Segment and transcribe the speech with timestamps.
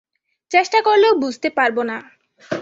[0.51, 1.97] চেষ্টা করলেও বুঝতে পারব না।